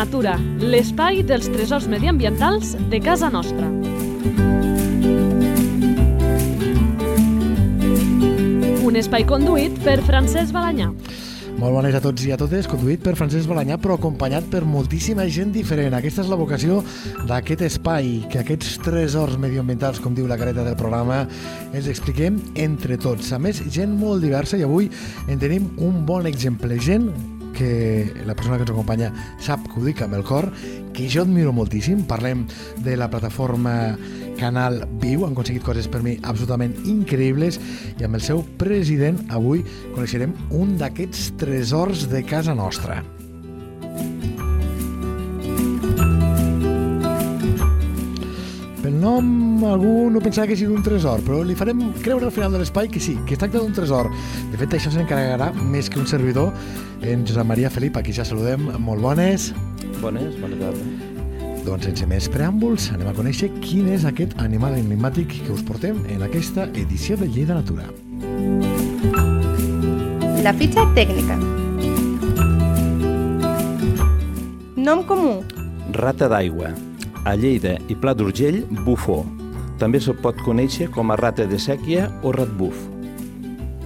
Natura, 0.00 0.38
l'espai 0.64 1.18
dels 1.28 1.50
tresors 1.52 1.84
mediambientals 1.84 2.70
de 2.88 2.98
casa 3.04 3.28
nostra. 3.28 3.66
Un 8.80 8.96
espai 8.96 9.26
conduït 9.28 9.74
per 9.84 9.98
Francesc 10.06 10.54
Balanyà. 10.56 10.86
Molt 11.58 11.76
bones 11.76 11.98
a 11.98 12.00
tots 12.00 12.24
i 12.24 12.32
a 12.32 12.38
totes, 12.40 12.64
conduït 12.70 13.02
per 13.04 13.12
Francesc 13.18 13.44
Balanyà, 13.50 13.76
però 13.76 13.98
acompanyat 13.98 14.48
per 14.48 14.62
moltíssima 14.64 15.26
gent 15.28 15.52
diferent. 15.52 15.92
Aquesta 15.98 16.24
és 16.24 16.30
la 16.32 16.38
vocació 16.40 16.78
d'aquest 17.28 17.66
espai, 17.68 18.22
que 18.32 18.40
aquests 18.40 18.78
tresors 18.86 19.36
medioambientals, 19.36 20.00
com 20.00 20.16
diu 20.16 20.30
la 20.30 20.40
careta 20.40 20.64
del 20.64 20.78
programa, 20.80 21.26
els 21.76 21.90
expliquem 21.92 22.40
entre 22.56 22.96
tots. 22.96 23.34
A 23.36 23.42
més, 23.42 23.60
gent 23.68 23.92
molt 24.00 24.24
diversa 24.24 24.56
i 24.56 24.64
avui 24.64 24.88
en 25.28 25.44
tenim 25.44 25.68
un 25.76 26.06
bon 26.08 26.24
exemple. 26.30 26.80
Gent 26.80 27.12
que 27.60 28.24
la 28.24 28.34
persona 28.34 28.56
que 28.56 28.64
ens 28.64 28.72
acompanya 28.72 29.10
sap 29.44 29.66
que 29.68 29.76
ho 29.76 29.84
dic 29.84 30.00
amb 30.00 30.16
el 30.16 30.24
cor, 30.24 30.48
que 30.96 31.10
jo 31.12 31.26
admiro 31.26 31.52
moltíssim. 31.52 32.06
Parlem 32.08 32.46
de 32.80 32.96
la 32.96 33.10
plataforma 33.12 33.98
Canal 34.40 34.80
Viu, 35.02 35.26
han 35.26 35.36
aconseguit 35.36 35.66
coses 35.66 35.90
per 35.92 36.00
mi 36.00 36.16
absolutament 36.24 36.72
increïbles 36.88 37.60
i 38.00 38.08
amb 38.08 38.16
el 38.16 38.24
seu 38.24 38.40
president 38.62 39.20
avui 39.28 39.60
coneixerem 39.92 40.32
un 40.56 40.78
d'aquests 40.80 41.34
tresors 41.44 42.08
de 42.08 42.24
casa 42.24 42.56
nostra. 42.56 43.02
Nom 49.00 49.64
algú 49.66 50.10
no 50.12 50.20
pensava 50.22 50.46
que 50.50 50.56
sigui 50.58 50.74
un 50.76 50.84
tresor, 50.84 51.22
però 51.26 51.40
li 51.46 51.56
farem 51.58 51.80
creure 52.04 52.28
al 52.28 52.34
final 52.34 52.52
de 52.52 52.60
l'espai 52.62 52.90
que 52.92 53.00
sí, 53.02 53.16
que 53.26 53.34
es 53.34 53.40
tracta 53.40 53.58
d'un 53.58 53.72
tresor. 53.76 54.10
De 54.52 54.60
fet, 54.60 54.76
això 54.76 54.92
s'encarregarà 54.92 55.50
més 55.60 55.88
que 55.90 56.00
un 56.00 56.08
servidor 56.10 56.52
en 57.02 57.24
Josep 57.26 57.48
Maria 57.48 57.70
Felip, 57.72 57.96
aquí 57.96 58.12
ja 58.12 58.26
saludem. 58.28 58.68
Molt 58.78 59.02
bones. 59.02 59.50
Bones, 60.00 60.36
bona 60.40 60.58
tarda. 60.60 60.84
Doncs 61.64 61.88
sense 61.88 62.06
més 62.08 62.28
preàmbuls, 62.32 62.90
anem 62.94 63.10
a 63.10 63.16
conèixer 63.16 63.50
quin 63.60 63.88
és 63.92 64.06
aquest 64.08 64.36
animal 64.40 64.76
enigmàtic 64.78 65.40
que 65.44 65.52
us 65.52 65.64
portem 65.66 65.98
en 66.12 66.24
aquesta 66.24 66.68
edició 66.72 67.18
de 67.20 67.28
Llei 67.28 67.48
de 67.48 67.56
Natura. 67.56 67.88
La 70.44 70.54
fitxa 70.56 70.86
tècnica. 70.96 71.36
Nom 74.80 75.04
comú. 75.04 75.40
Rata 75.92 76.30
d'aigua. 76.32 76.72
A 77.24 77.34
Lleida 77.36 77.76
i 77.88 77.94
Pla 77.96 78.14
d'Urgell, 78.16 78.62
bufó. 78.86 79.22
També 79.80 80.00
se'l 80.00 80.16
pot 80.20 80.36
conèixer 80.44 80.90
com 80.92 81.10
a 81.12 81.16
rata 81.20 81.46
de 81.48 81.58
sèquia 81.60 82.08
o 82.24 82.32
ratbuf. 82.36 82.76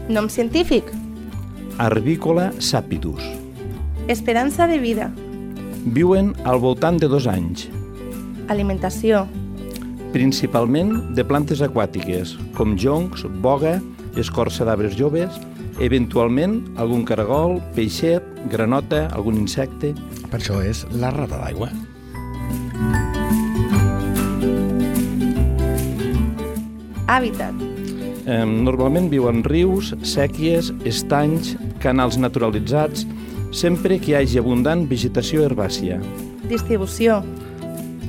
Nom 0.09 0.29
científic. 0.29 0.91
Arvícola 1.79 2.53
sapidus. 2.59 3.23
Esperança 4.09 4.67
de 4.71 4.79
vida. 4.79 5.11
Viuen 5.85 6.33
al 6.45 6.61
voltant 6.61 6.99
de 7.01 7.09
dos 7.09 7.27
anys, 7.27 7.69
Alimentació. 8.49 9.27
principalment 10.12 11.15
de 11.15 11.25
plantes 11.25 11.61
aquàtiques, 11.61 12.37
com 12.57 12.77
joncs, 12.79 13.25
boga, 13.43 13.81
escorça 14.17 14.65
d'arbres 14.65 14.95
joves, 14.97 15.41
eventualment 15.81 16.62
algun 16.77 17.05
caragol, 17.05 17.61
peixet, 17.75 18.23
granota, 18.49 19.09
algun 19.12 19.37
insecte. 19.37 19.93
Per 20.31 20.39
això 20.41 20.62
és 20.62 20.87
la 20.93 21.11
rata 21.11 21.41
d'aigua. 21.43 21.71
Hàbitat. 27.15 27.55
Eh, 28.27 28.43
normalment 28.43 29.07
viu 29.12 29.29
en 29.31 29.45
rius, 29.47 29.93
sèquies, 30.03 30.73
estanys, 30.89 31.53
canals 31.83 32.17
naturalitzats, 32.19 33.05
sempre 33.55 34.00
que 34.03 34.11
hi 34.11 34.16
hagi 34.19 34.41
abundant 34.41 34.87
vegetació 34.91 35.44
herbàcia. 35.47 36.00
Distribució. 36.50 37.21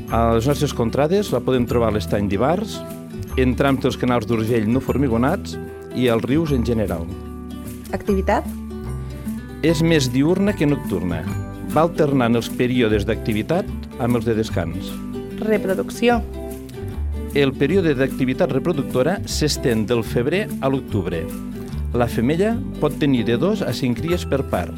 A 0.10 0.22
les 0.38 0.48
nostres 0.50 0.74
contrades 0.74 1.30
la 1.34 1.44
podem 1.44 1.68
trobar 1.70 1.92
a 1.92 1.96
l'estany 1.98 2.30
d'Ibars, 2.32 2.80
en 3.38 3.54
trams 3.60 3.84
dels 3.84 3.98
canals 4.00 4.26
d'Urgell 4.26 4.70
no 4.72 4.82
formigonats 4.82 5.58
i 5.96 6.08
als 6.10 6.26
rius 6.26 6.54
en 6.56 6.66
general. 6.66 7.06
Activitat. 7.94 8.48
És 9.62 9.84
més 9.84 10.10
diurna 10.14 10.56
que 10.56 10.66
nocturna. 10.66 11.22
Va 11.76 11.84
alternant 11.86 12.40
els 12.40 12.50
períodes 12.50 13.06
d'activitat 13.06 13.70
amb 14.00 14.18
els 14.18 14.26
de 14.26 14.38
descans. 14.38 14.90
Reproducció. 15.44 16.22
El 17.36 17.52
període 17.52 17.92
d'activitat 18.00 18.54
reproductora 18.56 19.18
s'estén 19.28 19.82
del 19.84 20.06
febrer 20.08 20.46
a 20.64 20.70
l'octubre. 20.72 21.18
La 21.92 22.08
femella 22.08 22.54
pot 22.80 22.96
tenir 22.96 23.26
de 23.28 23.36
2 23.36 23.60
a 23.68 23.74
5 23.76 24.00
cries 24.00 24.24
per 24.24 24.40
part. 24.54 24.72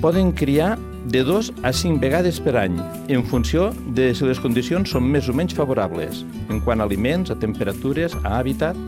Poden 0.00 0.30
criar 0.32 0.78
de 1.12 1.20
2 1.20 1.50
a 1.68 1.74
5 1.76 2.00
vegades 2.00 2.38
per 2.40 2.54
any, 2.56 2.78
en 3.12 3.26
funció 3.28 3.74
de 3.92 4.08
si 4.16 4.24
les 4.24 4.40
condicions 4.40 4.88
són 4.88 5.04
més 5.04 5.28
o 5.28 5.34
menys 5.36 5.52
favorables, 5.58 6.22
en 6.48 6.62
quant 6.64 6.80
a 6.80 6.86
aliments, 6.88 7.28
a 7.28 7.36
temperatures, 7.36 8.16
a 8.24 8.38
hàbitat. 8.38 8.80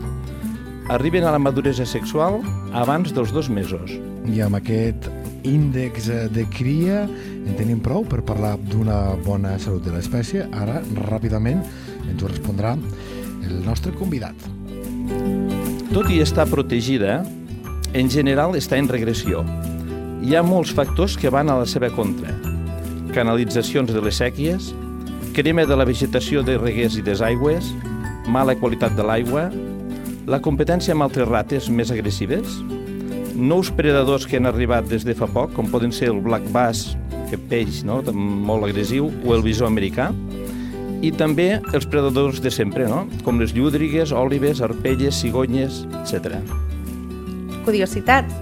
Arriben 0.89 1.29
a 1.29 1.35
la 1.35 1.43
maduresa 1.45 1.85
sexual 1.85 2.41
abans 2.73 3.13
dels 3.13 3.29
dos 3.29 3.53
mesos. 3.53 3.93
I 4.25 4.41
amb 4.41 4.57
aquest 4.57 5.11
índex 5.45 6.09
de 6.33 6.47
cria 6.57 7.03
en 7.05 7.53
tenim 7.53 7.85
prou 7.85 8.01
per 8.01 8.25
parlar 8.25 8.55
d'una 8.73 9.13
bona 9.21 9.59
salut 9.61 9.85
de 9.85 9.93
l'espècie. 9.93 10.49
Ara, 10.57 10.81
ràpidament, 11.05 11.61
ens 12.09 12.23
ho 12.23 12.31
respondrà 12.31 12.75
el 13.45 13.59
nostre 13.65 13.93
convidat. 13.97 14.35
Tot 15.93 16.09
i 16.13 16.19
estar 16.21 16.45
protegida, 16.49 17.23
en 17.97 18.09
general 18.13 18.53
està 18.59 18.77
en 18.77 18.89
regressió. 18.91 19.41
Hi 20.21 20.35
ha 20.35 20.43
molts 20.45 20.73
factors 20.75 21.15
que 21.17 21.31
van 21.33 21.49
a 21.49 21.57
la 21.61 21.65
seva 21.69 21.89
contra. 21.95 22.35
Canalitzacions 23.15 23.89
de 23.95 24.03
les 24.05 24.19
sèquies, 24.21 24.73
crema 25.33 25.65
de 25.65 25.77
la 25.79 25.87
vegetació 25.87 26.43
de 26.45 26.59
reguers 26.59 26.99
i 26.99 27.05
desaigües, 27.05 27.71
mala 28.29 28.57
qualitat 28.59 28.93
de 28.97 29.05
l'aigua, 29.05 29.47
la 30.29 30.41
competència 30.45 30.93
amb 30.93 31.07
altres 31.07 31.29
rates 31.29 31.69
més 31.73 31.89
agressives, 31.89 32.59
nous 33.39 33.71
predadors 33.73 34.27
que 34.27 34.37
han 34.37 34.49
arribat 34.49 34.89
des 34.91 35.05
de 35.07 35.15
fa 35.17 35.29
poc, 35.31 35.55
com 35.55 35.69
poden 35.71 35.93
ser 35.95 36.11
el 36.11 36.19
black 36.21 36.45
bass, 36.53 36.91
que 37.31 37.39
peix 37.49 37.81
no? 37.87 38.01
molt 38.13 38.67
agressiu, 38.67 39.09
o 39.25 39.33
el 39.33 39.45
bisó 39.45 39.65
americà, 39.65 40.09
i 41.01 41.11
també 41.15 41.61
els 41.73 41.87
predadors 41.87 42.41
de 42.43 42.51
sempre, 42.51 42.87
no? 42.89 43.05
com 43.23 43.39
les 43.39 43.53
llúdrigues, 43.55 44.11
òlives, 44.11 44.61
arpelles, 44.65 45.15
cigonyes, 45.21 45.83
etc. 46.01 46.39
Curiositats. 47.65 48.35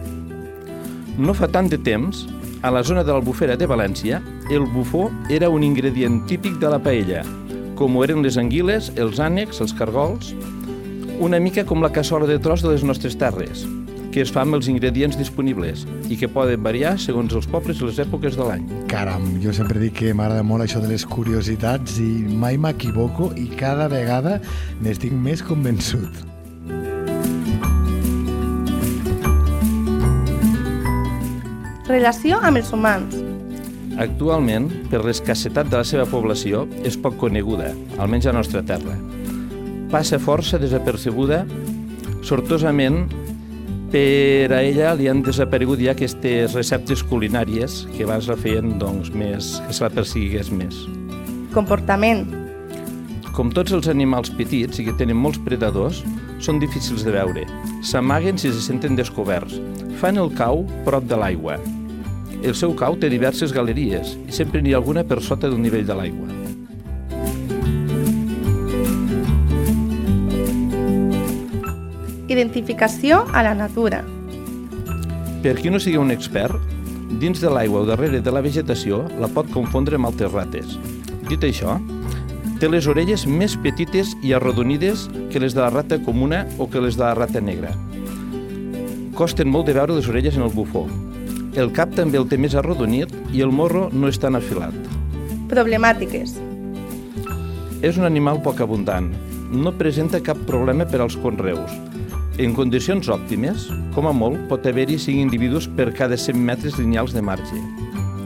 No 1.17 1.33
fa 1.37 1.49
tant 1.49 1.69
de 1.69 1.77
temps, 1.81 2.25
a 2.61 2.71
la 2.73 2.83
zona 2.83 3.03
de 3.05 3.13
l'Albufera 3.13 3.57
de 3.57 3.69
València, 3.69 4.21
el 4.49 4.65
bufó 4.73 5.07
era 5.29 5.49
un 5.49 5.63
ingredient 5.65 6.23
típic 6.29 6.57
de 6.61 6.71
la 6.73 6.81
paella, 6.81 7.23
com 7.77 7.95
ho 7.95 8.03
eren 8.05 8.23
les 8.25 8.37
anguiles, 8.41 8.91
els 8.97 9.21
ànecs, 9.21 9.61
els 9.61 9.73
cargols, 9.77 10.33
una 11.21 11.39
mica 11.41 11.65
com 11.65 11.81
la 11.81 11.93
cassola 11.93 12.29
de 12.29 12.37
tros 12.41 12.65
de 12.65 12.73
les 12.73 12.85
nostres 12.85 13.17
terres, 13.17 13.65
que 14.17 14.23
es 14.25 14.31
fa 14.33 14.41
amb 14.41 14.55
els 14.57 14.65
ingredients 14.65 15.13
disponibles 15.13 15.83
i 16.09 16.15
que 16.17 16.25
poden 16.33 16.63
variar 16.65 16.95
segons 16.97 17.35
els 17.37 17.45
pobles 17.53 17.77
i 17.77 17.85
les 17.85 17.99
èpoques 18.01 18.33
de 18.33 18.45
l'any. 18.47 18.63
Caram, 18.89 19.27
jo 19.43 19.51
sempre 19.53 19.77
dic 19.77 19.93
que 19.99 20.13
m'agrada 20.17 20.41
molt 20.41 20.65
això 20.65 20.79
de 20.81 20.89
les 20.89 21.03
curiositats 21.05 21.99
i 22.01 22.07
mai 22.25 22.57
m'equivoco 22.57 23.27
i 23.37 23.45
cada 23.59 23.85
vegada 23.91 24.39
n'estic 24.81 25.13
més 25.13 25.43
convençut. 25.45 26.09
Relació 31.85 32.41
amb 32.41 32.63
els 32.63 32.73
humans. 32.73 33.21
Actualment, 34.01 34.65
per 34.89 35.03
l'escassetat 35.05 35.69
de 35.69 35.77
la 35.77 35.85
seva 35.85 36.09
població, 36.09 36.65
és 36.81 36.97
poc 36.97 37.21
coneguda, 37.21 37.69
almenys 38.01 38.25
a 38.25 38.33
la 38.33 38.41
nostra 38.41 38.65
terra. 38.65 38.97
Passa 39.93 40.17
força 40.17 40.57
desapercebuda, 40.57 41.43
sortosament 42.25 43.03
per 43.91 44.51
a 44.51 44.59
ella 44.65 44.91
li 44.97 45.07
han 45.07 45.21
desaparegut 45.23 45.79
ja 45.79 45.93
aquestes 45.95 46.55
receptes 46.57 47.03
culinàries 47.07 47.85
que 47.93 48.03
abans 48.03 48.27
la 48.27 48.35
feien 48.39 48.75
doncs, 48.81 49.13
més, 49.15 49.55
que 49.67 49.75
se 49.75 49.85
la 49.85 49.91
persigués 49.93 50.51
més. 50.51 50.83
Comportament. 51.55 52.25
Com 53.37 53.51
tots 53.53 53.73
els 53.77 53.87
animals 53.91 54.31
petits 54.33 54.81
i 54.81 54.87
que 54.87 54.95
tenen 54.99 55.19
molts 55.21 55.39
predadors, 55.45 56.03
són 56.43 56.61
difícils 56.61 57.05
de 57.05 57.13
veure. 57.15 57.45
S'amaguen 57.85 58.37
si 58.41 58.51
se 58.53 58.63
senten 58.65 58.97
descoberts. 58.97 59.59
Fan 60.01 60.19
el 60.21 60.33
cau 60.37 60.65
prop 60.85 61.07
de 61.09 61.17
l'aigua. 61.17 61.57
El 62.43 62.53
seu 62.57 62.75
cau 62.77 62.97
té 63.01 63.09
diverses 63.09 63.53
galeries 63.53 64.17
i 64.27 64.35
sempre 64.35 64.61
n'hi 64.61 64.75
ha 64.75 64.81
alguna 64.81 65.05
per 65.07 65.23
sota 65.25 65.49
del 65.49 65.61
nivell 65.61 65.87
de 65.87 65.97
l'aigua. 65.97 66.36
Identificació 72.37 73.23
a 73.33 73.41
la 73.41 73.55
natura. 73.57 74.03
Per 75.41 75.55
qui 75.57 75.71
no 75.73 75.79
sigui 75.81 75.97
un 75.97 76.13
expert, 76.13 76.53
dins 77.17 77.39
de 77.41 77.49
l'aigua 77.49 77.79
o 77.81 77.87
darrere 77.87 78.19
de 78.21 78.29
la 78.29 78.43
vegetació 78.45 78.99
la 79.17 79.29
pot 79.33 79.49
confondre 79.49 79.97
amb 79.97 80.05
altres 80.11 80.35
rates. 80.35 80.75
Dit 81.31 81.47
això, 81.47 81.79
té 82.61 82.69
les 82.69 82.85
orelles 82.85 83.23
més 83.25 83.55
petites 83.63 84.13
i 84.21 84.35
arrodonides 84.37 85.07
que 85.33 85.41
les 85.41 85.57
de 85.57 85.63
la 85.63 85.71
rata 85.73 85.97
comuna 86.05 86.43
o 86.61 86.69
que 86.69 86.83
les 86.85 86.93
de 86.93 87.07
la 87.07 87.15
rata 87.17 87.41
negra. 87.41 87.73
Costen 89.17 89.49
molt 89.49 89.65
de 89.65 89.73
veure 89.79 89.97
les 89.97 90.13
orelles 90.13 90.37
en 90.37 90.45
el 90.45 90.53
bufó. 90.53 90.85
El 91.57 91.73
cap 91.73 91.97
també 91.97 92.21
el 92.21 92.29
té 92.29 92.37
més 92.37 92.53
arrodonit 92.53 93.17
i 93.33 93.41
el 93.41 93.49
morro 93.49 93.87
no 93.89 94.13
és 94.13 94.21
tan 94.21 94.37
afilat. 94.37 94.77
Problemàtiques. 95.49 96.37
És 97.81 97.97
un 97.97 98.05
animal 98.05 98.45
poc 98.45 98.61
abundant. 98.61 99.09
No 99.49 99.73
presenta 99.73 100.21
cap 100.21 100.37
problema 100.45 100.85
per 100.85 101.01
als 101.01 101.17
conreus. 101.17 101.73
En 102.37 102.51
condicions 102.53 103.07
òptimes, 103.09 103.63
com 103.95 104.05
a 104.05 104.11
molt, 104.13 104.37
pot 104.51 104.65
haver-hi 104.69 104.99
5 105.01 105.23
individus 105.25 105.65
per 105.79 105.87
cada 105.97 106.19
100 106.21 106.37
metres 106.37 106.77
lineals 106.77 107.15
de 107.15 107.23
marge. 107.25 107.61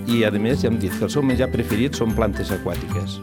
I, 0.03 0.25
a 0.27 0.31
més, 0.35 0.65
ja 0.65 0.67
hem 0.67 0.81
dit 0.83 0.91
que 0.91 1.07
el 1.07 1.13
seu 1.13 1.23
menjar 1.23 1.47
preferit 1.53 1.95
són 1.95 2.11
plantes 2.17 2.51
aquàtiques. 2.51 3.21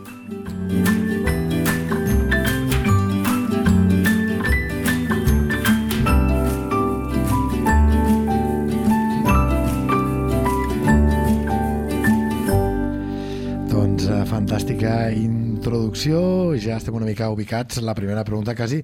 Fantàstica 14.38 15.08
introducció, 15.10 16.18
ja 16.62 16.76
estem 16.78 16.94
una 16.94 17.08
mica 17.08 17.26
ubicats. 17.32 17.80
La 17.82 17.94
primera 17.98 18.22
pregunta 18.22 18.52
quasi, 18.54 18.76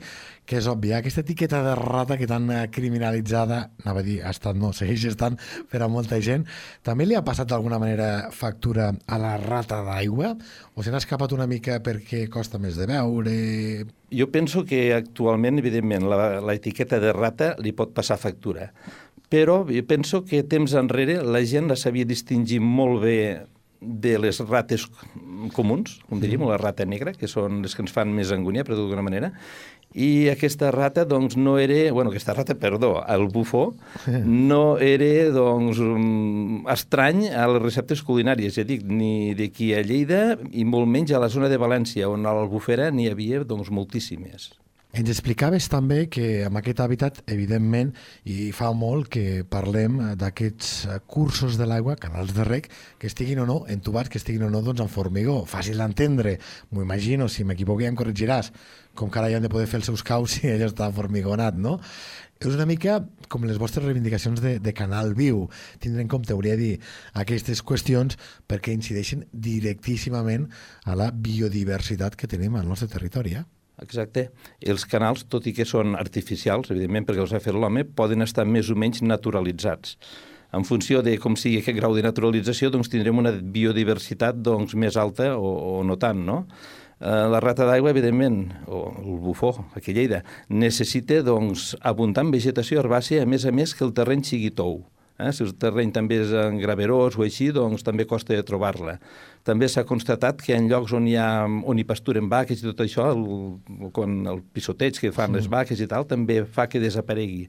que 0.42 0.56
és 0.58 0.66
òbvia, 0.66 0.96
aquesta 0.98 1.22
etiqueta 1.22 1.60
de 1.62 1.76
rata 1.78 2.16
que 2.18 2.26
tan 2.26 2.50
criminalitzada, 2.74 3.60
anava 3.84 4.02
a 4.02 4.06
dir, 4.06 4.16
ha 4.24 4.32
estat, 4.34 4.58
no, 4.58 4.72
segueix 4.74 5.04
estant 5.12 5.38
per 5.70 5.84
a 5.84 5.88
molta 5.88 6.18
gent, 6.18 6.42
també 6.82 7.06
li 7.06 7.14
ha 7.14 7.22
passat 7.22 7.52
d'alguna 7.52 7.78
manera 7.78 8.32
factura 8.34 8.90
a 9.06 9.20
la 9.22 9.36
rata 9.38 9.78
d'aigua? 9.86 10.32
O 10.74 10.82
se 10.82 10.90
n'ha 10.90 10.98
escapat 10.98 11.36
una 11.38 11.46
mica 11.46 11.78
perquè 11.86 12.26
costa 12.26 12.58
més 12.58 12.74
de 12.80 12.90
veure? 12.90 13.38
Jo 14.10 14.30
penso 14.34 14.66
que 14.66 14.88
actualment, 14.98 15.62
evidentment, 15.62 16.10
la, 16.10 16.40
la 16.42 16.58
etiqueta 16.58 16.98
de 16.98 17.14
rata 17.14 17.54
li 17.62 17.76
pot 17.78 17.94
passar 17.94 18.18
factura. 18.18 18.72
Però 19.30 19.62
jo 19.70 19.86
penso 19.86 20.24
que 20.26 20.42
temps 20.42 20.74
enrere 20.74 21.20
la 21.22 21.46
gent 21.46 21.70
la 21.70 21.78
sabia 21.78 22.10
distingir 22.10 22.58
molt 22.58 23.04
bé 23.06 23.18
de 23.84 24.16
les 24.19 24.40
rates 24.48 24.86
comuns, 25.54 25.98
com 26.08 26.20
diríem, 26.22 26.44
la 26.48 26.58
rata 26.60 26.86
negra, 26.88 27.12
que 27.14 27.28
són 27.31 27.62
les 27.64 27.76
que 27.76 27.84
ens 27.84 27.94
fan 27.94 28.12
més 28.14 28.32
angúnia, 28.34 28.64
per 28.64 28.75
d'alguna 28.75 29.04
manera, 29.04 29.32
i 29.94 30.26
aquesta 30.32 30.72
rata, 30.75 31.04
doncs, 31.06 31.36
no 31.38 31.54
era... 31.62 31.92
Bueno, 31.94 32.10
aquesta 32.10 32.34
rata, 32.34 32.56
perdó, 32.58 32.96
el 33.06 33.28
bufó, 33.31 33.76
no 34.26 34.76
era, 34.82 35.31
doncs, 35.31 35.78
um, 35.78 36.64
estrany 36.70 37.28
a 37.31 37.46
les 37.52 37.62
receptes 37.62 38.02
culinàries, 38.02 38.58
ja 38.58 38.66
dic, 38.66 38.82
ni 38.82 39.36
d'aquí 39.38 39.70
a 39.76 39.84
Lleida 39.87 40.25
i 40.50 40.66
molt 40.66 40.90
menys 40.90 41.14
a 41.14 41.22
la 41.22 41.30
zona 41.30 41.52
de 41.52 41.60
València, 41.62 42.10
on 42.10 42.26
a 42.26 42.34
l'Albufera 42.34 42.90
n'hi 42.90 43.06
havia, 43.12 43.44
doncs, 43.46 43.70
moltíssimes. 43.70 44.50
Ens 44.94 45.08
explicaves 45.11 45.67
també 45.67 46.05
que 46.06 46.44
amb 46.46 46.61
aquest 46.61 46.79
hàbitat, 46.79 47.17
evidentment, 47.35 47.88
i 48.31 48.52
fa 48.55 48.69
molt 48.79 49.08
que 49.11 49.43
parlem 49.50 49.96
d'aquests 50.20 50.69
eh, 50.87 50.99
cursos 51.11 51.56
de 51.58 51.67
l'aigua, 51.67 51.96
canals 51.99 52.31
de 52.37 52.44
rec, 52.46 52.69
que 53.02 53.08
estiguin 53.11 53.41
o 53.43 53.46
no 53.49 53.56
entubats, 53.75 54.12
que 54.12 54.20
estiguin 54.23 54.44
o 54.46 54.50
no 54.52 54.61
doncs, 54.62 54.85
en 54.85 54.93
formigó. 54.93 55.41
Fàcil 55.50 55.82
d'entendre, 55.82 56.37
m'ho 56.70 56.85
imagino, 56.87 57.26
si 57.26 57.43
m'equivoco 57.43 57.82
ja 57.82 57.91
em 57.91 57.99
corregiràs, 57.99 58.52
com 58.94 59.11
que 59.11 59.19
ara 59.19 59.32
ja 59.32 59.41
han 59.41 59.49
de 59.49 59.50
poder 59.50 59.67
fer 59.67 59.81
els 59.81 59.91
seus 59.91 60.05
caus 60.06 60.31
si 60.37 60.46
allò 60.52 60.70
està 60.70 60.87
formigonat, 60.94 61.58
no? 61.58 61.81
És 62.38 62.55
una 62.55 62.69
mica 62.70 63.00
com 63.32 63.49
les 63.50 63.58
vostres 63.58 63.82
reivindicacions 63.88 64.38
de, 64.44 64.55
de 64.62 64.76
Canal 64.79 65.17
Viu. 65.19 65.49
Tindre 65.82 66.06
en 66.06 66.12
compte, 66.12 66.37
hauria 66.38 66.55
de 66.55 66.62
dir, 66.62 66.79
aquestes 67.19 67.64
qüestions 67.67 68.14
perquè 68.47 68.70
incideixen 68.70 69.26
directíssimament 69.32 70.47
a 70.87 70.94
la 70.94 71.11
biodiversitat 71.11 72.14
que 72.14 72.31
tenim 72.31 72.61
al 72.61 72.70
nostre 72.70 72.93
territori. 72.94 73.35
Eh? 73.43 73.44
Exacte. 73.82 74.29
Els 74.62 74.85
canals, 74.87 75.25
tot 75.31 75.49
i 75.50 75.55
que 75.56 75.67
són 75.67 75.97
artificials, 75.99 76.71
evidentment 76.71 77.09
perquè 77.09 77.25
els 77.25 77.35
ha 77.35 77.43
fet 77.43 77.56
l'home, 77.56 77.82
poden 77.85 78.23
estar 78.23 78.47
més 78.47 78.71
o 78.71 78.79
menys 78.79 79.03
naturalitzats. 79.03 79.97
En 80.55 80.62
funció 80.62 81.00
de 81.03 81.17
com 81.19 81.35
sigui 81.35 81.59
aquest 81.59 81.81
grau 81.81 81.97
de 81.97 82.05
naturalització, 82.06 82.71
doncs 82.71 82.93
tindrem 82.93 83.19
una 83.19 83.32
biodiversitat 83.35 84.38
doncs, 84.38 84.76
més 84.79 84.94
alta 85.00 85.32
o, 85.35 85.50
o 85.81 85.82
no 85.82 85.99
tant, 85.99 86.23
no? 86.23 86.44
Eh, 87.00 87.26
la 87.35 87.41
rata 87.43 87.67
d'aigua, 87.67 87.91
evidentment, 87.91 88.44
o 88.71 88.87
el 89.03 89.19
bufó, 89.25 89.50
aquí 89.75 89.91
a 89.91 89.99
Lleida, 89.99 90.23
necessita 90.49 91.19
doncs, 91.26 91.73
abundant 91.82 92.31
vegetació 92.31 92.85
herbàcia, 92.85 93.25
a 93.25 93.29
més 93.29 93.44
a 93.44 93.53
més 93.53 93.75
que 93.75 93.82
el 93.85 93.94
terreny 93.97 94.23
sigui 94.25 94.55
tou. 94.55 94.85
Eh? 95.19 95.32
Si 95.35 95.44
el 95.44 95.53
terreny 95.59 95.93
també 95.94 96.21
és 96.23 96.32
en 96.38 96.56
graverós 96.62 97.19
o 97.19 97.26
així, 97.26 97.50
doncs 97.55 97.85
també 97.87 98.06
costa 98.06 98.38
trobar-la. 98.47 98.97
També 99.44 99.69
s'ha 99.69 99.85
constatat 99.85 100.41
que 100.41 100.55
en 100.56 100.70
llocs 100.70 100.94
on 100.96 101.05
hi, 101.08 101.19
ha, 101.20 101.44
on 101.44 101.81
hi 101.81 101.85
pasturen 101.85 102.31
vaques 102.32 102.62
i 102.62 102.64
tot 102.64 102.81
això, 102.81 103.11
el, 103.12 103.91
quan 103.93 104.23
el 104.31 104.41
pisoteig 104.56 104.96
que 105.02 105.12
fan 105.12 105.35
sí. 105.35 105.41
les 105.41 105.50
vaques 105.52 105.82
i 105.85 105.88
tal, 105.91 106.06
també 106.08 106.41
fa 106.49 106.64
que 106.73 106.81
desaparegui. 106.81 107.44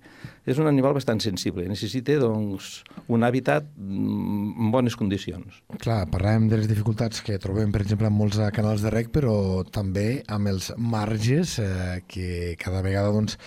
És 0.46 0.60
un 0.62 0.68
animal 0.70 0.94
bastant 0.98 1.22
sensible, 1.24 1.64
necessita 1.72 2.18
doncs, 2.22 2.84
un 3.08 3.24
hàbitat 3.24 3.70
mm, 3.80 4.52
en 4.66 4.74
bones 4.76 5.00
condicions. 5.00 5.62
Clar, 5.80 6.04
parlàvem 6.12 6.50
de 6.52 6.60
les 6.60 6.70
dificultats 6.70 7.24
que 7.26 7.40
trobem, 7.42 7.72
per 7.74 7.82
exemple, 7.86 8.12
en 8.12 8.18
molts 8.18 8.44
canals 8.54 8.84
de 8.84 8.92
rec, 8.94 9.10
però 9.16 9.64
també 9.64 10.22
amb 10.28 10.52
els 10.52 10.74
marges 10.78 11.58
eh, 11.64 12.04
que 12.12 12.54
cada 12.62 12.84
vegada 12.86 13.16
doncs, 13.16 13.40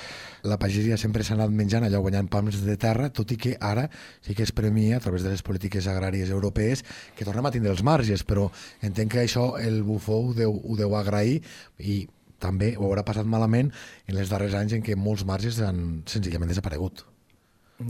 la 0.49 0.59
pagesia 0.59 0.97
sempre 0.97 1.25
s'ha 1.27 1.37
anat 1.37 1.53
menjant 1.55 1.85
allò 1.85 2.01
guanyant 2.03 2.31
palmes 2.33 2.59
de 2.65 2.77
terra, 2.81 3.11
tot 3.15 3.31
i 3.35 3.39
que 3.41 3.57
ara 3.61 3.89
sí 4.25 4.35
que 4.35 4.47
es 4.47 4.53
premia 4.55 4.97
a 4.97 5.03
través 5.05 5.25
de 5.27 5.33
les 5.35 5.43
polítiques 5.43 5.87
agràries 5.91 6.31
europees 6.31 6.85
que 7.19 7.27
tornem 7.27 7.47
a 7.47 7.53
tindre 7.55 7.73
els 7.75 7.83
marges, 7.85 8.25
però 8.39 8.87
entenc 8.87 9.17
que 9.17 9.27
això 9.27 9.51
el 9.59 9.83
bufó 9.83 10.23
ho 10.29 10.33
deu, 10.37 10.55
ho 10.55 10.79
deu 10.79 10.95
agrair 10.95 11.43
i 11.83 12.07
també 12.39 12.77
ho 12.79 12.87
haurà 12.87 13.03
passat 13.03 13.27
malament 13.27 13.73
en 14.07 14.17
els 14.17 14.31
darrers 14.31 14.55
anys 14.55 14.77
en 14.79 14.87
què 14.87 14.95
molts 14.95 15.27
marges 15.27 15.59
han 15.65 16.05
senzillament 16.07 16.55
desaparegut. 16.55 17.03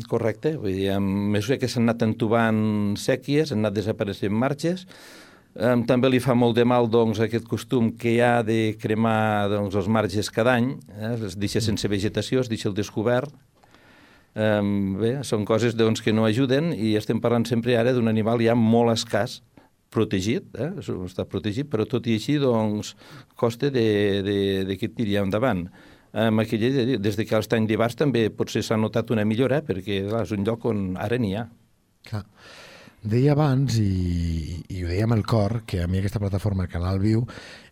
Correcte, 0.08 0.54
vull 0.60 0.74
dir, 0.76 0.90
a 0.92 0.98
mesura 1.00 1.56
que 1.60 1.68
s'han 1.68 1.86
anat 1.86 2.04
entubant 2.04 2.96
sèquies, 3.00 3.52
han 3.52 3.64
anat 3.64 3.76
desapareixent 3.76 4.34
marges, 4.34 4.86
Um, 5.58 5.80
també 5.88 6.06
li 6.06 6.20
fa 6.22 6.36
molt 6.38 6.54
de 6.54 6.62
mal 6.68 6.86
doncs, 6.86 7.18
aquest 7.24 7.48
costum 7.50 7.88
que 7.98 8.12
hi 8.12 8.18
ha 8.22 8.44
de 8.46 8.76
cremar 8.78 9.48
doncs, 9.50 9.74
els 9.80 9.88
marges 9.90 10.28
cada 10.30 10.52
any, 10.54 10.68
eh? 10.92 11.16
es 11.26 11.34
deixa 11.40 11.58
sense 11.64 11.88
vegetació, 11.90 12.44
es 12.44 12.50
deixa 12.52 12.68
el 12.70 12.76
descobert. 12.76 13.32
Um, 14.38 15.00
bé, 15.00 15.16
són 15.26 15.42
coses 15.48 15.74
doncs, 15.74 16.04
que 16.04 16.14
no 16.14 16.28
ajuden 16.28 16.70
i 16.76 16.92
estem 17.00 17.18
parlant 17.18 17.48
sempre 17.48 17.74
ara 17.80 17.96
d'un 17.96 18.12
animal 18.12 18.44
ja 18.44 18.54
molt 18.54 18.92
escàs, 18.92 19.40
protegit, 19.94 20.50
eh? 20.58 20.70
està 21.06 21.24
protegit, 21.28 21.68
però 21.70 21.86
tot 21.88 22.06
i 22.06 22.18
així 22.18 22.38
doncs, 22.42 22.94
costa 23.38 23.70
de, 23.74 23.86
de, 24.26 24.38
de 24.68 24.76
que 24.80 24.90
tiri 24.92 25.18
endavant. 25.20 25.66
Um, 26.08 26.40
aquella, 26.40 26.96
des 26.98 27.18
de 27.18 27.26
que 27.28 27.36
els 27.36 27.50
anys 27.52 27.68
d'Ibars 27.68 27.98
també 28.00 28.28
potser 28.32 28.62
s'ha 28.64 28.78
notat 28.80 29.12
una 29.12 29.26
millora, 29.28 29.60
perquè 29.64 30.02
clar, 30.06 30.24
és 30.24 30.32
un 30.36 30.46
lloc 30.46 30.64
on 30.70 30.90
ara 31.00 31.18
n'hi 31.20 31.34
ha. 31.36 31.44
Clar. 32.08 32.24
Deia 32.98 33.36
abans, 33.36 33.76
i, 33.78 34.58
i 34.74 34.80
ho 34.82 34.88
deia 34.90 35.04
amb 35.06 35.14
el 35.14 35.22
cor, 35.28 35.60
que 35.68 35.84
a 35.84 35.86
mi 35.86 36.00
aquesta 36.00 36.18
plataforma, 36.18 36.66
Canal 36.66 36.98
Viu, 36.98 37.22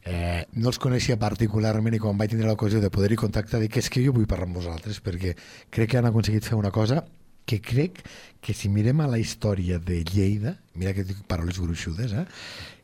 eh, 0.07 0.45
no 0.55 0.71
els 0.71 0.79
coneixia 0.79 1.19
particularment 1.19 1.97
i 1.97 2.01
quan 2.03 2.21
vaig 2.21 2.31
tindre 2.31 2.47
l'ocasió 2.47 2.79
de 2.81 2.93
poder-hi 2.95 3.19
contactar 3.19 3.59
dic 3.61 3.75
que 3.75 3.83
és 3.83 3.91
que 3.91 4.05
jo 4.05 4.15
vull 4.15 4.29
parlar 4.31 4.47
amb 4.47 4.61
vosaltres 4.61 5.03
perquè 5.03 5.35
crec 5.75 5.91
que 5.91 5.99
han 5.99 6.07
aconseguit 6.13 6.47
fer 6.47 6.55
una 6.61 6.71
cosa 6.71 7.03
que 7.47 7.61
crec 7.63 8.03
que 8.43 8.55
si 8.55 8.69
mirem 8.69 9.01
a 9.01 9.09
la 9.11 9.19
història 9.23 9.79
de 9.79 10.03
Lleida, 10.05 10.57
mira 10.75 10.93
que 10.95 11.07
dic 11.07 11.23
paraules 11.31 11.61
gruixudes, 11.63 12.13
eh, 12.13 12.27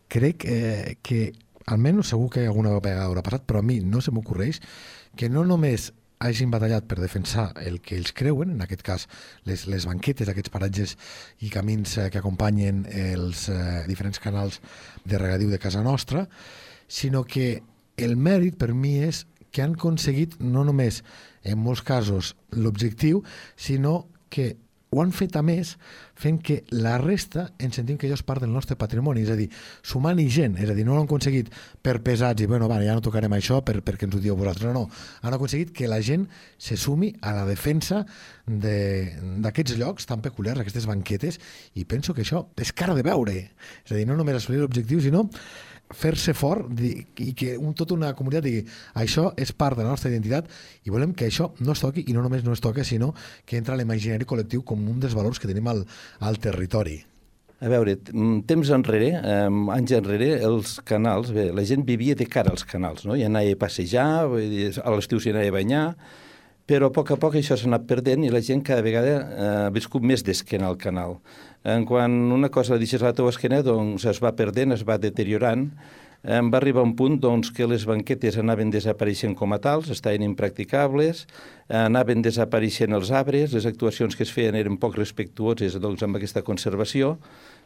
crec 0.08 0.46
eh, 0.46 0.96
que 1.02 1.32
almenys 1.66 2.12
segur 2.14 2.30
que 2.30 2.46
alguna 2.46 2.72
vegada 2.78 3.08
haurà 3.08 3.22
passat, 3.26 3.44
però 3.46 3.60
a 3.60 3.66
mi 3.66 3.80
no 3.82 4.00
se 4.00 4.14
m'ocorreix 4.14 4.62
que 5.18 5.28
no 5.28 5.44
només 5.44 5.90
hagin 6.22 6.52
batallat 6.54 6.86
per 6.86 7.00
defensar 7.02 7.48
el 7.58 7.80
que 7.82 7.96
ells 7.98 8.14
creuen, 8.14 8.54
en 8.54 8.62
aquest 8.62 8.84
cas 8.86 9.08
les, 9.48 9.66
les 9.66 9.86
banquetes, 9.90 10.30
aquests 10.30 10.54
paratges 10.54 10.94
i 11.42 11.50
camins 11.50 11.98
eh, 11.98 12.08
que 12.14 12.22
acompanyen 12.22 12.86
els 12.86 13.48
eh, 13.50 13.82
diferents 13.90 14.22
canals 14.22 14.62
de 15.04 15.18
regadiu 15.18 15.50
de 15.50 15.58
casa 15.58 15.82
nostra, 15.82 16.28
sinó 16.86 17.24
que 17.26 17.62
el 17.98 18.16
mèrit 18.16 18.56
per 18.58 18.70
mi 18.74 19.00
és 19.02 19.26
que 19.52 19.62
han 19.62 19.74
aconseguit 19.76 20.38
no 20.40 20.62
només 20.64 21.02
en 21.44 21.58
molts 21.60 21.82
casos 21.84 22.32
l'objectiu, 22.54 23.20
sinó 23.56 24.06
que 24.32 24.54
ho 24.92 25.00
han 25.00 25.12
fet 25.16 25.36
a 25.40 25.42
més 25.44 25.72
fent 26.20 26.38
que 26.44 26.58
la 26.76 26.98
resta 27.00 27.46
ens 27.64 27.78
sentim 27.78 27.96
que 27.98 28.06
allò 28.06 28.18
és 28.18 28.24
part 28.28 28.44
del 28.44 28.52
nostre 28.52 28.76
patrimoni, 28.78 29.22
és 29.24 29.30
a 29.32 29.36
dir, 29.38 29.46
sumant-hi 29.88 30.26
gent, 30.30 30.58
és 30.60 30.68
a 30.68 30.76
dir, 30.76 30.84
no 30.84 30.94
l'han 30.94 31.08
aconseguit 31.08 31.48
per 31.82 31.96
pesats 32.04 32.44
i, 32.44 32.48
bueno, 32.50 32.68
va, 32.68 32.76
ja 32.84 32.98
no 32.98 33.04
tocarem 33.04 33.32
això 33.32 33.62
per, 33.64 33.78
perquè 33.80 34.06
ens 34.06 34.18
ho 34.18 34.20
dieu 34.20 34.36
vosaltres, 34.36 34.68
no, 34.68 34.84
no, 34.84 35.02
han 35.24 35.38
aconseguit 35.38 35.72
que 35.74 35.88
la 35.88 36.02
gent 36.04 36.28
se 36.60 36.76
sumi 36.76 37.08
a 37.24 37.32
la 37.38 37.46
defensa 37.48 38.02
d'aquests 38.44 39.72
de, 39.72 39.80
llocs 39.80 40.08
tan 40.10 40.20
peculiars, 40.20 40.60
aquestes 40.60 40.86
banquetes, 40.90 41.40
i 41.72 41.88
penso 41.88 42.12
que 42.12 42.26
això 42.26 42.44
és 42.60 42.76
cara 42.76 42.96
de 42.98 43.06
veure, 43.08 43.38
és 43.86 43.94
a 43.94 43.96
dir, 43.96 44.04
no 44.06 44.18
només 44.20 44.42
assolir 44.42 44.60
l'objectiu, 44.60 45.00
sinó 45.00 45.24
fer-se 45.96 46.34
fort 46.34 46.68
i 46.80 47.32
que 47.36 47.54
un, 47.58 47.72
tota 47.78 47.94
una 47.94 48.12
comunitat 48.18 48.46
digui 48.46 48.64
això 48.98 49.30
és 49.36 49.52
part 49.52 49.78
de 49.78 49.86
la 49.86 49.92
nostra 49.92 50.10
identitat 50.10 50.50
i 50.84 50.92
volem 50.94 51.14
que 51.14 51.28
això 51.28 51.52
no 51.60 51.76
es 51.76 51.82
toqui 51.84 52.06
i 52.08 52.16
no 52.16 52.24
només 52.24 52.44
no 52.44 52.56
es 52.56 52.64
toqui 52.64 52.84
sinó 52.84 53.12
que 53.46 53.60
entra 53.60 53.76
a 53.76 53.80
l'imaginari 53.80 54.28
col·lectiu 54.28 54.64
com 54.64 54.82
un 54.88 55.00
dels 55.00 55.16
valors 55.18 55.40
que 55.40 55.50
tenim 55.50 55.68
al, 55.68 55.84
al 56.20 56.38
territori. 56.42 56.98
A 57.62 57.68
veure, 57.70 57.94
temps 58.50 58.72
enrere, 58.74 59.12
eh, 59.14 59.50
anys 59.76 59.92
enrere, 59.94 60.32
els 60.42 60.80
canals, 60.82 61.30
bé, 61.30 61.44
la 61.54 61.62
gent 61.62 61.84
vivia 61.86 62.16
de 62.18 62.26
cara 62.26 62.50
als 62.50 62.66
canals, 62.66 63.04
no? 63.06 63.14
I 63.14 63.22
anava 63.28 63.52
a 63.54 63.60
passejar, 63.60 64.06
a 64.26 64.94
l'estiu 64.96 65.22
s'hi 65.22 65.30
anava 65.30 65.52
a 65.52 65.54
banyar, 65.54 65.84
però 66.66 66.88
a 66.88 66.94
poc 66.94 67.10
a 67.10 67.18
poc 67.20 67.36
això 67.38 67.56
s'ha 67.58 67.68
anat 67.70 67.88
perdent 67.88 68.24
i 68.24 68.30
la 68.30 68.42
gent 68.44 68.62
cada 68.66 68.84
vegada 68.84 69.16
eh, 69.16 69.48
ha 69.66 69.72
viscut 69.74 70.04
més 70.06 70.22
d'esquena 70.22 70.68
al 70.68 70.78
canal. 70.78 71.18
En 71.64 71.86
quan 71.86 72.14
una 72.34 72.50
cosa 72.50 72.74
la 72.74 72.82
deixes 72.82 73.02
a 73.02 73.10
la 73.10 73.16
teva 73.18 73.30
esquena, 73.30 73.62
doncs 73.66 74.06
es 74.10 74.22
va 74.22 74.34
perdent, 74.38 74.74
es 74.74 74.86
va 74.86 74.98
deteriorant, 74.98 75.68
em 76.22 76.52
va 76.54 76.60
arribar 76.60 76.84
un 76.86 76.94
punt 76.94 77.16
doncs, 77.18 77.50
que 77.50 77.66
les 77.66 77.82
banquetes 77.86 78.36
anaven 78.38 78.70
desapareixent 78.70 79.34
com 79.34 79.54
a 79.54 79.58
tals, 79.58 79.90
estaven 79.90 80.22
impracticables, 80.22 81.24
anaven 81.66 82.22
desapareixent 82.22 82.94
els 82.94 83.10
arbres, 83.10 83.50
les 83.56 83.66
actuacions 83.66 84.14
que 84.14 84.22
es 84.22 84.30
feien 84.30 84.54
eren 84.54 84.78
poc 84.78 84.94
respectuoses 84.94 85.74
doncs, 85.82 86.06
amb 86.06 86.20
aquesta 86.20 86.44
conservació. 86.46 87.16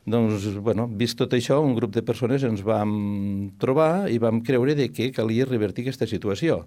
Doncs, 0.09 0.55
bueno, 0.65 0.87
vist 0.89 1.19
tot 1.21 1.35
això, 1.37 1.61
un 1.61 1.77
grup 1.77 1.93
de 1.93 2.05
persones 2.07 2.45
ens 2.49 2.65
vam 2.65 3.51
trobar 3.61 4.07
i 4.09 4.17
vam 4.23 4.41
creure 4.41 4.77
de 4.79 4.89
que 4.89 5.13
calia 5.13 5.45
revertir 5.45 5.85
aquesta 5.85 6.09
situació 6.09 6.63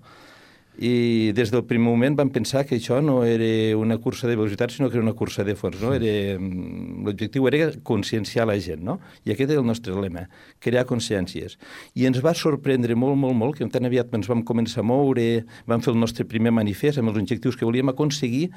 i 0.79 1.33
des 1.35 1.51
del 1.51 1.65
primer 1.67 1.89
moment 1.89 2.15
vam 2.15 2.29
pensar 2.31 2.63
que 2.63 2.77
això 2.77 3.01
no 3.03 3.17
era 3.27 3.75
una 3.75 3.97
cursa 3.99 4.29
de 4.29 4.37
velocitat, 4.39 4.71
sinó 4.71 4.87
que 4.89 4.95
era 4.95 5.03
una 5.03 5.13
cursa 5.13 5.43
de 5.43 5.55
fons. 5.59 5.75
No? 5.81 5.91
Mm, 5.91 7.03
l'objectiu 7.03 7.49
era 7.51 7.67
conscienciar 7.83 8.47
la 8.47 8.55
gent, 8.63 8.79
no? 8.87 8.99
I 9.27 9.33
aquest 9.35 9.51
era 9.51 9.59
el 9.59 9.67
nostre 9.67 9.91
lema, 9.99 10.29
crear 10.63 10.85
consciències. 10.87 11.57
I 11.99 12.07
ens 12.07 12.23
va 12.23 12.31
sorprendre 12.31 12.95
molt, 12.95 13.19
molt, 13.19 13.35
molt, 13.35 13.59
que 13.59 13.67
tan 13.67 13.91
aviat 13.91 14.15
ens 14.15 14.31
vam 14.31 14.45
començar 14.47 14.79
a 14.85 14.87
moure, 14.87 15.43
vam 15.67 15.83
fer 15.83 15.91
el 15.91 15.99
nostre 15.99 16.23
primer 16.23 16.55
manifest 16.55 17.03
amb 17.03 17.11
els 17.11 17.19
objectius 17.19 17.59
que 17.59 17.67
volíem 17.67 17.91
aconseguir, 17.91 18.47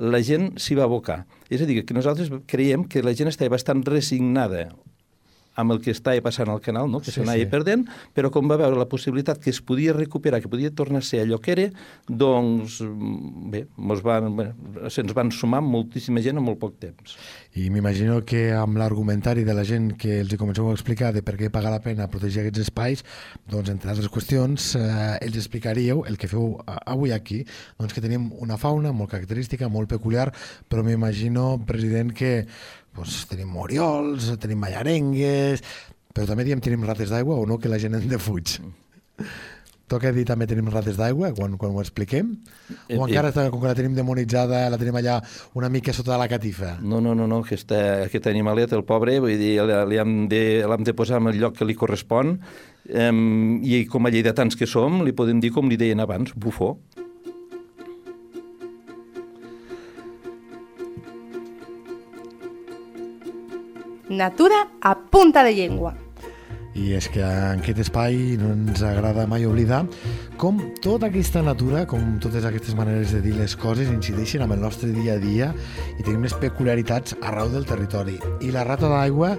la 0.00 0.24
gent 0.24 0.54
s'hi 0.56 0.80
va 0.80 0.88
abocar. 0.88 1.26
És 1.52 1.60
a 1.60 1.68
dir, 1.68 1.82
que 1.84 1.96
nosaltres 1.96 2.32
creiem 2.48 2.88
que 2.88 3.04
la 3.04 3.12
gent 3.12 3.28
estava 3.28 3.52
bastant 3.52 3.84
resignada 3.84 4.70
amb 5.56 5.72
el 5.72 5.80
que 5.82 5.92
estava 5.94 6.20
passant 6.24 6.50
al 6.52 6.60
canal, 6.60 6.90
no? 6.90 7.00
que 7.00 7.10
sí, 7.10 7.20
s'anava 7.20 7.40
sí. 7.40 7.48
perdent, 7.50 7.86
però 8.14 8.30
com 8.32 8.48
va 8.50 8.58
veure 8.60 8.78
la 8.78 8.88
possibilitat 8.90 9.40
que 9.42 9.50
es 9.52 9.62
podia 9.64 9.94
recuperar, 9.96 10.42
que 10.44 10.50
podia 10.52 10.70
tornar 10.70 11.02
a 11.02 11.06
ser 11.06 11.22
allò 11.24 11.40
que 11.42 11.54
era, 11.56 11.66
doncs, 12.06 12.78
bé, 13.52 13.64
ens 13.76 14.04
van, 14.04 14.30
bé, 14.36 14.48
se'ns 14.92 15.16
van 15.16 15.32
sumar 15.34 15.62
moltíssima 15.64 16.22
gent 16.24 16.40
en 16.40 16.46
molt 16.46 16.60
poc 16.62 16.76
temps. 16.82 17.16
I 17.56 17.70
m'imagino 17.72 18.20
que 18.28 18.50
amb 18.54 18.76
l'argumentari 18.80 19.46
de 19.48 19.56
la 19.56 19.64
gent 19.64 19.94
que 20.00 20.20
els 20.20 20.32
hi 20.32 20.40
comenceu 20.40 20.68
a 20.68 20.76
explicar 20.76 21.12
de 21.16 21.24
per 21.24 21.38
què 21.40 21.50
paga 21.52 21.72
la 21.72 21.80
pena 21.84 22.10
protegir 22.12 22.44
aquests 22.44 22.66
espais, 22.66 23.04
doncs, 23.48 23.72
entre 23.72 23.94
altres 23.94 24.12
qüestions, 24.12 24.74
eh, 24.76 25.16
els 25.24 25.40
explicaríeu 25.40 26.04
el 26.06 26.20
que 26.20 26.28
feu 26.30 26.58
avui 26.84 27.16
aquí, 27.16 27.42
doncs 27.80 27.96
que 27.96 28.04
tenim 28.04 28.28
una 28.44 28.60
fauna 28.60 28.92
molt 28.92 29.14
característica, 29.14 29.70
molt 29.72 29.88
peculiar, 29.90 30.28
però 30.68 30.84
m'imagino, 30.84 31.54
president, 31.66 32.12
que 32.16 32.46
pues, 32.96 33.18
tenim 33.30 33.52
oriols, 33.60 34.32
tenim 34.42 34.64
mallarengues, 34.64 35.62
però 36.16 36.28
també 36.30 36.46
diem 36.48 36.62
tenim 36.64 36.86
rates 36.88 37.12
d'aigua 37.12 37.36
o 37.36 37.44
no, 37.48 37.60
que 37.60 37.68
la 37.68 37.80
gent 37.82 37.98
en 37.98 38.08
defuig. 38.08 38.56
Toca 39.86 40.10
dir 40.10 40.24
també 40.26 40.48
tenim 40.50 40.66
rates 40.72 40.96
d'aigua 40.98 41.28
quan, 41.36 41.52
quan 41.60 41.76
ho 41.76 41.78
expliquem? 41.78 42.32
O 42.90 43.04
encara, 43.04 43.30
eh, 43.30 43.50
com 43.52 43.60
que 43.62 43.68
la 43.70 43.76
tenim 43.78 43.94
demonitzada, 43.94 44.64
la 44.72 44.80
tenim 44.80 44.98
allà 44.98 45.20
una 45.54 45.70
mica 45.70 45.94
sota 45.94 46.16
de 46.16 46.18
la 46.18 46.26
catifa? 46.26 46.72
No, 46.82 46.98
no, 47.04 47.14
no, 47.14 47.28
no 47.30 47.38
aquesta, 47.44 47.78
aquest 48.08 48.26
animalet, 48.26 48.74
el 48.74 48.82
pobre, 48.88 49.20
vull 49.22 49.38
dir, 49.38 49.52
l'hem 49.62 50.16
de, 50.32 50.42
de 50.88 50.96
posar 50.98 51.20
en 51.22 51.30
el 51.30 51.38
lloc 51.38 51.60
que 51.60 51.68
li 51.68 51.78
correspon 51.78 52.34
um, 52.34 53.60
i 53.62 53.84
com 53.92 54.10
a 54.10 54.10
lleidatans 54.10 54.58
que 54.58 54.66
som, 54.66 55.04
li 55.06 55.14
podem 55.14 55.38
dir 55.44 55.54
com 55.54 55.70
li 55.70 55.78
deien 55.78 56.02
abans, 56.02 56.34
bufó. 56.34 56.74
Natura 64.16 64.68
a 64.80 64.94
punta 64.96 65.44
de 65.44 65.52
llengua. 65.52 65.92
I 66.76 66.90
és 66.96 67.06
que 67.12 67.20
en 67.24 67.60
aquest 67.60 67.82
espai 67.84 68.16
no 68.40 68.50
ens 68.54 68.82
agrada 68.84 69.26
mai 69.28 69.44
oblidar 69.48 69.82
com 70.40 70.58
tota 70.84 71.10
aquesta 71.10 71.42
natura, 71.44 71.84
com 71.88 72.16
totes 72.20 72.44
aquestes 72.48 72.76
maneres 72.76 73.12
de 73.12 73.22
dir 73.24 73.34
les 73.36 73.56
coses 73.60 73.92
incideixen 73.92 74.44
amb 74.44 74.56
el 74.56 74.64
nostre 74.64 74.88
dia 74.92 75.16
a 75.16 75.22
dia 75.22 75.52
i 75.96 76.02
tenim 76.02 76.24
les 76.24 76.36
peculiaritats 76.40 77.16
arreu 77.20 77.52
del 77.52 77.68
territori. 77.68 78.16
I 78.40 78.52
la 78.56 78.64
rata 78.64 78.92
d'aigua, 78.92 79.34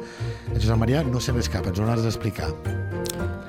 Josep 0.53 0.77
Maria, 0.77 1.05
no 1.05 1.21
se 1.21 1.33
n'escapa, 1.33 1.73
ens 1.73 1.81
ho 1.81 1.89
has 1.89 2.05
d'explicar. 2.05 2.53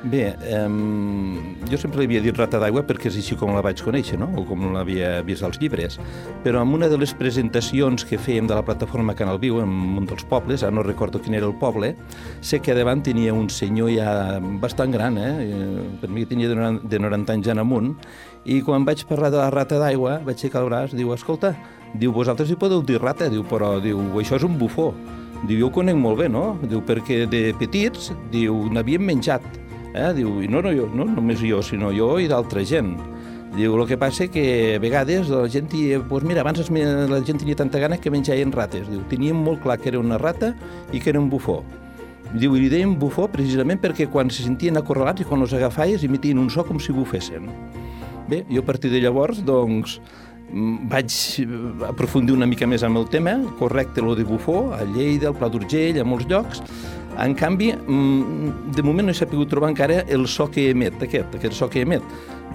Bé, 0.04 0.36
um, 0.62 1.56
jo 1.66 1.78
sempre 1.80 1.98
li 1.98 2.06
havia 2.06 2.20
dit 2.22 2.36
rata 2.38 2.60
d'aigua 2.62 2.84
perquè 2.86 3.08
és 3.10 3.16
així 3.18 3.34
com 3.34 3.50
la 3.50 3.62
vaig 3.66 3.80
conèixer, 3.82 4.14
no? 4.20 4.28
o 4.38 4.44
com 4.46 4.68
l'havia 4.70 5.24
vist 5.26 5.42
als 5.42 5.58
llibres. 5.58 5.96
Però 6.44 6.62
en 6.62 6.74
una 6.76 6.86
de 6.86 7.00
les 7.00 7.10
presentacions 7.18 8.06
que 8.06 8.20
fèiem 8.20 8.46
de 8.46 8.54
la 8.54 8.62
plataforma 8.62 9.16
Canal 9.18 9.40
Viu, 9.42 9.58
en 9.58 9.98
un 9.98 10.06
dels 10.06 10.22
pobles, 10.30 10.62
ara 10.62 10.70
no 10.70 10.86
recordo 10.86 11.18
quin 11.18 11.34
era 11.34 11.50
el 11.50 11.56
poble, 11.58 11.96
sé 12.40 12.62
que 12.62 12.78
davant 12.78 13.02
tenia 13.02 13.34
un 13.34 13.50
senyor 13.50 13.90
ja 13.96 14.38
bastant 14.62 14.94
gran, 14.94 15.18
eh? 15.18 15.34
eh 15.42 15.84
per 15.98 16.14
mi 16.14 16.28
tenia 16.30 16.54
de 16.54 16.98
90 17.02 17.34
anys 17.34 17.50
en 17.50 17.66
amunt, 17.66 17.94
i 18.46 18.62
quan 18.62 18.86
vaig 18.86 19.02
parlar 19.10 19.34
de 19.34 19.42
la 19.42 19.50
rata 19.50 19.82
d'aigua, 19.82 20.20
vaig 20.22 20.38
aixecar 20.38 20.62
el 20.62 20.70
braç, 20.70 20.94
diu, 20.94 21.10
escolta, 21.10 21.56
diu, 21.98 22.14
vosaltres 22.14 22.52
hi 22.52 22.60
podeu 22.60 22.86
dir 22.86 23.02
rata, 23.02 23.26
diu, 23.28 23.42
però 23.42 23.80
diu, 23.82 23.98
això 24.22 24.38
és 24.38 24.46
un 24.46 24.60
bufó. 24.62 24.92
Diu, 25.42 25.58
jo 25.58 25.66
ho 25.68 25.74
conec 25.74 25.98
molt 25.98 26.22
bé, 26.22 26.26
no? 26.30 26.52
Diu, 26.62 26.86
perquè 26.86 27.24
de 27.30 27.48
petits, 27.58 28.12
diu, 28.30 28.68
n'havíem 28.70 29.02
menjat 29.02 29.66
Eh? 29.94 30.12
Diu, 30.16 30.40
i 30.44 30.48
no, 30.50 30.62
no, 30.64 30.72
jo, 30.74 30.88
no 30.92 31.06
només 31.08 31.40
jo, 31.40 31.62
sinó 31.64 31.92
jo 31.94 32.16
i 32.20 32.28
d'altra 32.28 32.64
gent. 32.66 32.96
Diu, 33.56 33.74
el 33.74 33.86
que 33.88 33.96
passa 33.98 34.28
que 34.28 34.76
a 34.76 34.78
vegades 34.78 35.30
la 35.32 35.48
gent, 35.50 35.72
pues 36.08 36.24
mira, 36.24 36.42
abans 36.44 36.68
la 36.70 37.20
gent 37.24 37.40
tenia 37.40 37.56
tanta 37.56 37.78
gana 37.78 37.96
que 37.96 38.10
menjaven 38.10 38.52
rates. 38.52 38.88
Diu, 38.90 39.02
teníem 39.08 39.36
molt 39.36 39.62
clar 39.64 39.78
que 39.80 39.88
era 39.88 39.98
una 39.98 40.18
rata 40.18 40.54
i 40.92 41.00
que 41.00 41.10
era 41.10 41.20
un 41.20 41.30
bufó. 41.30 41.62
Diu, 42.34 42.54
i 42.54 42.60
li 42.60 42.68
deien 42.68 42.92
bufó 43.00 43.24
precisament 43.32 43.80
perquè 43.80 44.06
quan 44.12 44.28
se 44.28 44.44
sentien 44.44 44.76
acorralats 44.76 45.24
i 45.24 45.26
quan 45.26 45.40
els 45.40 45.54
agafaves 45.56 46.04
emitien 46.04 46.38
un 46.38 46.50
so 46.52 46.64
com 46.68 46.78
si 46.78 46.92
bufessin. 46.92 47.48
Bé, 48.28 48.42
jo 48.52 48.60
a 48.60 48.66
partir 48.66 48.90
de 48.92 49.00
llavors, 49.00 49.40
doncs, 49.40 49.96
mm, 50.52 50.88
vaig 50.92 51.16
aprofundir 51.88 52.36
una 52.36 52.46
mica 52.46 52.66
més 52.66 52.84
amb 52.84 53.00
el 53.00 53.08
tema, 53.08 53.38
correcte, 53.58 54.02
lo 54.02 54.14
de 54.14 54.24
bufó, 54.28 54.74
a 54.74 54.84
Lleida, 54.84 55.28
al 55.28 55.38
Pla 55.40 55.48
d'Urgell, 55.48 55.98
a 55.98 56.04
molts 56.04 56.28
llocs, 56.28 56.60
en 57.18 57.34
canvi, 57.34 57.72
mm, 57.72 58.72
de 58.74 58.82
moment 58.82 59.06
no 59.08 59.12
he 59.12 59.18
sabut 59.18 59.48
trobar 59.50 59.70
encara 59.72 60.02
el 60.08 60.26
so 60.28 60.48
que 60.50 60.70
emet, 60.70 61.00
aquest, 61.02 61.34
aquest 61.34 61.54
so 61.54 61.68
que 61.70 61.82
emet. 61.82 62.02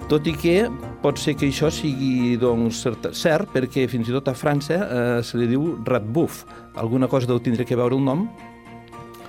Tot 0.09 0.27
i 0.27 0.33
que 0.35 0.69
pot 1.03 1.19
ser 1.19 1.35
que 1.39 1.47
això 1.47 1.71
sigui 1.71 2.37
doncs, 2.39 2.83
cert, 2.83 3.09
cert 3.15 3.51
perquè 3.53 3.87
fins 3.91 4.09
i 4.09 4.15
tot 4.15 4.31
a 4.31 4.35
França 4.37 4.79
eh, 4.83 5.17
se 5.23 5.39
li 5.39 5.49
diu 5.51 5.75
ratbuf. 5.85 6.43
Alguna 6.75 7.07
cosa 7.11 7.27
deu 7.27 7.39
tindre 7.43 7.65
que 7.65 7.79
veure 7.79 7.95
el 7.95 8.03
nom 8.03 8.27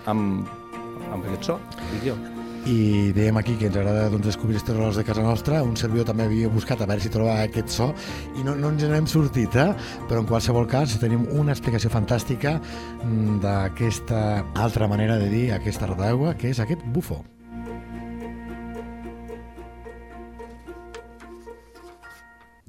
amb, 0.07 0.47
amb 1.11 1.21
aquest 1.25 1.53
so, 1.53 1.61
dic 1.93 2.09
jo 2.11 2.34
i 2.71 3.13
dèiem 3.17 3.37
aquí 3.41 3.57
que 3.61 3.69
ens 3.69 3.77
agrada 3.77 4.09
doncs, 4.13 4.27
descobrir 4.31 4.59
els 4.59 4.67
terrors 4.67 4.97
de 4.99 5.05
casa 5.07 5.25
nostra. 5.25 5.63
Un 5.65 5.77
servidor 5.77 6.09
també 6.11 6.29
havia 6.29 6.51
buscat 6.53 6.81
a 6.81 6.89
veure 6.89 7.05
si 7.05 7.13
trobava 7.13 7.45
aquest 7.45 7.73
so. 7.75 7.91
I 8.39 8.47
no, 8.47 8.57
no 8.57 8.73
ens 8.73 8.87
n'hem 8.89 9.09
sortit 9.11 9.57
eh? 9.61 9.71
però 10.09 10.23
en 10.23 10.31
qualsevol 10.31 10.69
cas 10.71 10.97
tenim 11.03 11.27
una 11.37 11.55
explicació 11.55 11.93
fantàstica 11.93 12.57
mm, 12.57 13.39
d'aquesta 13.45 14.25
altra 14.55 14.89
manera 14.91 15.21
de 15.21 15.31
dir 15.33 15.47
aquesta 15.55 15.89
roda 15.91 16.09
d'aigua 16.09 16.35
que 16.39 16.51
és 16.53 16.61
aquest 16.61 16.85
bufo 16.95 17.23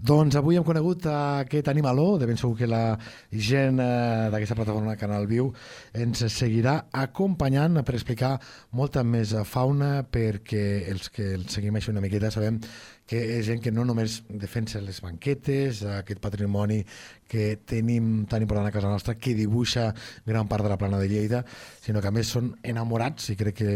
Doncs 0.06 0.36
avui 0.38 0.54
hem 0.60 0.66
conegut 0.66 1.08
aquest 1.10 1.70
animaló, 1.72 2.20
de 2.22 2.28
ben 2.30 2.38
segur 2.38 2.54
que 2.60 2.68
la 2.70 2.98
gent 3.32 3.80
eh, 3.82 4.28
d'aquesta 4.30 4.58
plataforma 4.60 4.94
Canal 5.02 5.26
Viu 5.26 5.48
ens 5.98 6.22
seguirà 6.36 6.76
acompanyant 6.94 7.80
per 7.88 7.96
explicar 7.98 8.36
molta 8.78 9.02
més 9.02 9.34
fauna 9.50 10.04
perquè 10.06 10.66
els 10.92 11.10
que 11.10 11.32
el 11.40 11.48
seguim 11.50 11.80
així 11.80 11.90
una 11.90 12.04
miqueta 12.06 12.30
sabem 12.30 12.60
que 13.06 13.20
és 13.38 13.46
gent 13.46 13.62
que 13.62 13.72
no 13.74 13.86
només 13.86 14.24
defensa 14.30 14.82
les 14.82 15.00
banquetes, 15.04 15.84
aquest 16.02 16.22
patrimoni 16.24 16.80
que 17.30 17.56
tenim 17.70 18.26
tan 18.30 18.42
important 18.46 18.68
a 18.70 18.74
casa 18.74 18.90
nostra, 18.90 19.16
que 19.18 19.36
dibuixa 19.38 19.92
gran 20.26 20.50
part 20.50 20.66
de 20.66 20.72
la 20.74 20.80
plana 20.82 21.00
de 21.02 21.10
Lleida, 21.10 21.44
sinó 21.82 22.02
que 22.02 22.10
a 22.10 22.16
més 22.16 22.32
són 22.34 22.54
enamorats, 22.66 23.30
i 23.30 23.38
crec 23.38 23.60
que 23.62 23.76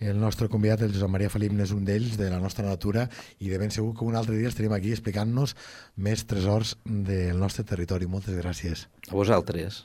el 0.00 0.20
nostre 0.20 0.48
convidat, 0.52 0.86
el 0.86 0.96
Josep 0.96 1.12
Maria 1.12 1.32
Felip, 1.32 1.52
és 1.60 1.76
un 1.76 1.84
d'ells, 1.88 2.16
de 2.20 2.30
la 2.32 2.40
nostra 2.40 2.66
natura, 2.66 3.08
i 3.40 3.52
de 3.52 3.60
ben 3.60 3.72
segur 3.74 3.92
que 3.96 4.08
un 4.08 4.16
altre 4.16 4.36
dia 4.38 4.52
estarem 4.52 4.72
aquí 4.76 4.92
explicant-nos 4.92 5.56
més 5.96 6.24
tresors 6.28 6.76
del 6.84 7.38
nostre 7.40 7.64
territori. 7.68 8.08
Moltes 8.08 8.40
gràcies. 8.40 8.88
A 9.10 9.16
vosaltres. 9.16 9.84